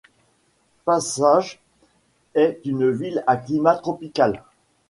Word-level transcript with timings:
Pasaje 0.83 1.59
est 2.33 2.59
une 2.65 2.89
ville 2.89 3.23
à 3.27 3.37
climat 3.37 3.75
tropical. 3.75 4.43